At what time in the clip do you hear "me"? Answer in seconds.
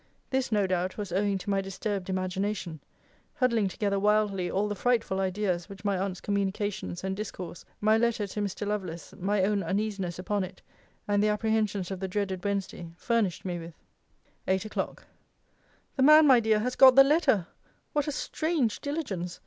13.45-13.59